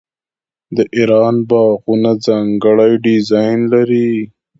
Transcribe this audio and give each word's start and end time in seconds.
د 0.75 0.77
ایران 0.95 1.35
باغونه 1.49 2.11
ځانګړی 2.25 2.91
ډیزاین 3.05 3.59
لري. 3.73 4.09